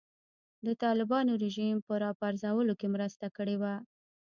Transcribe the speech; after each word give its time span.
د 0.65 0.67
طالبانو 0.83 1.31
رژیم 1.43 1.75
په 1.87 1.93
راپرځولو 2.03 2.73
کې 2.79 2.87
مرسته 2.95 3.25
کړې 3.37 3.55
وه. 3.61 3.73